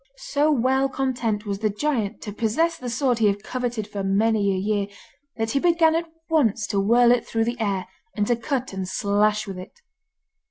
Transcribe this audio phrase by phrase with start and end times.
[0.17, 4.51] So well content was the giant to possess the sword he had coveted for many
[4.51, 4.87] a year,
[5.37, 7.85] that he began at once to whirl it through the air,
[8.15, 9.79] and to cut and slash with it.